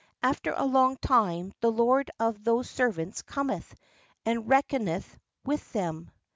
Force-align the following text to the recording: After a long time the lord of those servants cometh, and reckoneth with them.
After 0.23 0.51
a 0.57 0.65
long 0.65 0.97
time 0.97 1.53
the 1.59 1.71
lord 1.71 2.09
of 2.19 2.43
those 2.43 2.67
servants 2.67 3.21
cometh, 3.21 3.75
and 4.25 4.49
reckoneth 4.49 5.15
with 5.45 5.71
them. 5.73 6.09